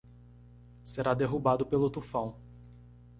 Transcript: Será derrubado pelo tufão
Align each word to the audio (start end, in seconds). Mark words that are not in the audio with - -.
Será 0.83 1.13
derrubado 1.13 1.63
pelo 1.63 1.87
tufão 1.87 2.35